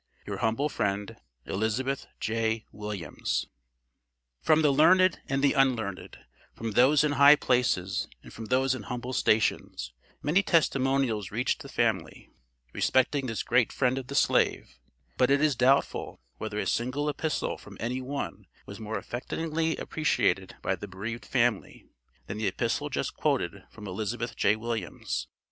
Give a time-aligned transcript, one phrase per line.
[0.25, 1.15] Your humble friend,
[1.45, 2.65] ELIZABETH J.
[2.71, 3.45] WILLIAMS.
[4.41, 6.17] From the learned and the unlearned,
[6.55, 9.93] from those in high places and from those in humble stations,
[10.23, 12.31] many testimonials reached the family,
[12.73, 14.79] respecting this great friend of the slave,
[15.17, 20.55] but it is doubtful, whether a single epistle from any one, was more affectingly appreciated
[20.63, 21.85] by the bereaved family,
[22.25, 24.55] than the epistle just quoted from Elizabeth J.
[24.55, 25.27] Williams.